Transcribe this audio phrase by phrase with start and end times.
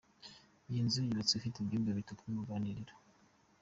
[0.69, 2.93] Iyi nzu yubatswe ifite ibyumba bitatu n’uruganiriro.